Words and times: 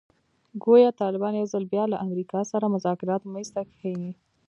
ګویا 0.63 0.91
طالبان 1.01 1.33
یو 1.35 1.47
ځل 1.53 1.63
بیا 1.73 1.83
له 1.91 1.97
امریکا 2.05 2.39
سره 2.51 2.71
مذاکراتو 2.75 3.31
میز 3.33 3.49
ته 3.55 3.61
کښېني. 3.71 4.11